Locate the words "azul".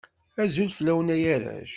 0.41-0.69